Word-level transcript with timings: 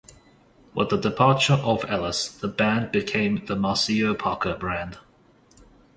With 0.73 0.89
the 0.89 0.97
departure 0.97 1.53
of 1.61 1.85
Ellis 1.87 2.27
the 2.27 2.47
band 2.47 2.91
became 2.91 3.45
The 3.45 3.55
Maceo 3.55 4.15
Parker 4.15 4.55
Band. 4.57 4.97